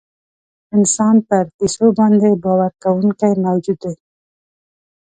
[0.75, 3.93] انسان پر کیسو باندې باور کوونکی موجود دی.